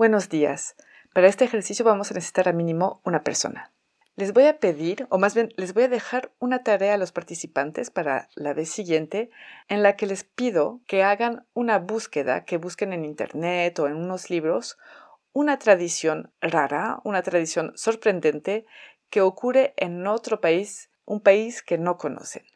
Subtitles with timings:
[0.00, 0.76] Buenos días.
[1.12, 3.70] Para este ejercicio vamos a necesitar a mínimo una persona.
[4.16, 7.12] Les voy a pedir, o más bien les voy a dejar una tarea a los
[7.12, 9.28] participantes para la vez siguiente
[9.68, 13.96] en la que les pido que hagan una búsqueda, que busquen en internet o en
[13.96, 14.78] unos libros
[15.34, 18.64] una tradición rara, una tradición sorprendente
[19.10, 22.46] que ocurre en otro país, un país que no conocen.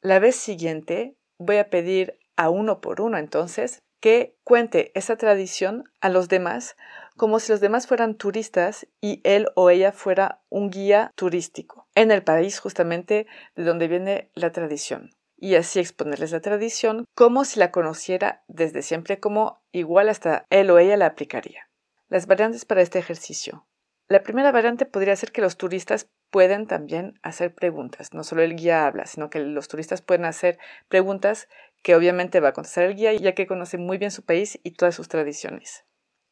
[0.00, 5.84] La vez siguiente voy a pedir a uno por uno entonces que cuente esa tradición
[6.00, 6.76] a los demás
[7.18, 12.10] como si los demás fueran turistas y él o ella fuera un guía turístico en
[12.10, 15.10] el país justamente de donde viene la tradición.
[15.36, 20.70] Y así exponerles la tradición como si la conociera desde siempre, como igual hasta él
[20.70, 21.68] o ella la aplicaría.
[22.08, 23.66] Las variantes para este ejercicio.
[24.08, 28.14] La primera variante podría ser que los turistas pueden también hacer preguntas.
[28.14, 31.48] No solo el guía habla, sino que los turistas pueden hacer preguntas
[31.82, 34.72] que obviamente va a contestar el guía, ya que conoce muy bien su país y
[34.72, 35.84] todas sus tradiciones.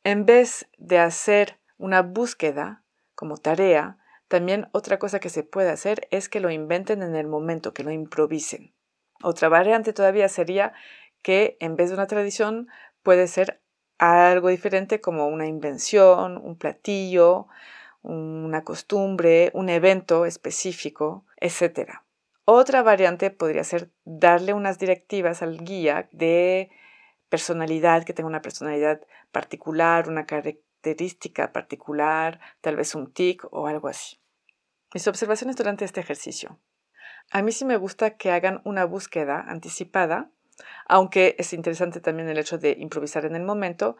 [0.04, 2.82] En vez de hacer una búsqueda
[3.14, 7.26] como tarea, también otra cosa que se puede hacer es que lo inventen en el
[7.26, 8.74] momento, que lo improvisen.
[9.22, 10.72] Otra variante todavía sería
[11.22, 12.68] que en vez de una tradición
[13.02, 13.60] puede ser
[13.98, 17.46] algo diferente como una invención, un platillo,
[18.02, 22.02] una costumbre, un evento específico, etc.
[22.48, 26.70] Otra variante podría ser darle unas directivas al guía de
[27.28, 29.00] personalidad, que tenga una personalidad
[29.32, 34.20] particular, una característica particular, tal vez un tic o algo así.
[34.94, 36.60] Mis observaciones durante este ejercicio.
[37.32, 40.30] A mí sí me gusta que hagan una búsqueda anticipada,
[40.86, 43.96] aunque es interesante también el hecho de improvisar en el momento,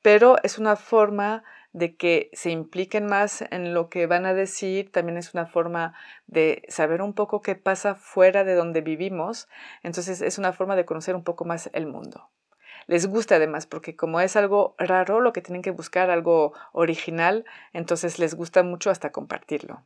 [0.00, 4.90] pero es una forma de que se impliquen más en lo que van a decir,
[4.90, 5.94] también es una forma
[6.26, 9.48] de saber un poco qué pasa fuera de donde vivimos,
[9.82, 12.30] entonces es una forma de conocer un poco más el mundo.
[12.86, 17.44] Les gusta además porque como es algo raro, lo que tienen que buscar, algo original,
[17.72, 19.84] entonces les gusta mucho hasta compartirlo.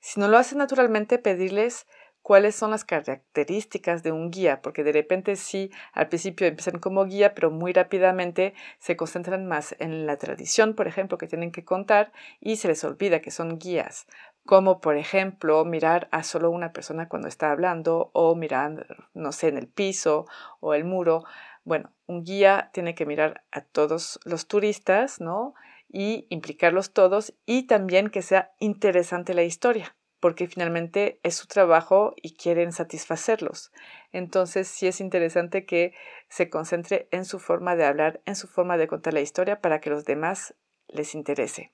[0.00, 1.86] Si no lo hacen naturalmente, pedirles
[2.22, 7.04] cuáles son las características de un guía, porque de repente sí, al principio empiezan como
[7.04, 11.64] guía, pero muy rápidamente se concentran más en la tradición, por ejemplo, que tienen que
[11.64, 14.06] contar y se les olvida que son guías,
[14.46, 19.48] como por ejemplo mirar a solo una persona cuando está hablando o mirar, no sé,
[19.48, 20.26] en el piso
[20.60, 21.24] o el muro.
[21.64, 25.54] Bueno, un guía tiene que mirar a todos los turistas, ¿no?
[25.88, 32.14] Y implicarlos todos y también que sea interesante la historia porque finalmente es su trabajo
[32.14, 33.72] y quieren satisfacerlos.
[34.12, 35.94] Entonces sí es interesante que
[36.28, 39.80] se concentre en su forma de hablar, en su forma de contar la historia para
[39.80, 40.54] que los demás
[40.86, 41.72] les interese.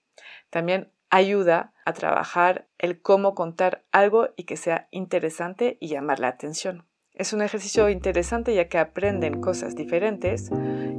[0.49, 6.29] También ayuda a trabajar el cómo contar algo y que sea interesante y llamar la
[6.29, 6.87] atención.
[7.13, 10.49] Es un ejercicio interesante ya que aprenden cosas diferentes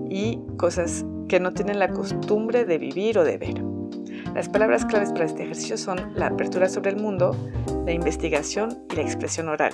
[0.07, 3.68] y cosas que no tienen la costumbre de vivir o de ver.
[4.33, 7.35] Las palabras claves para este ejercicio son la apertura sobre el mundo,
[7.85, 9.73] la investigación y la expresión oral.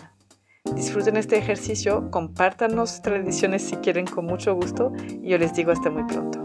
[0.74, 5.90] Disfruten este ejercicio, compártanos tradiciones si quieren con mucho gusto y yo les digo hasta
[5.90, 6.45] muy pronto.